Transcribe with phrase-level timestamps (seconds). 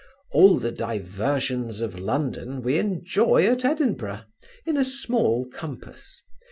[0.31, 4.23] All the diversions of London we enjoy at Edinburgh,
[4.65, 6.23] in a small compass.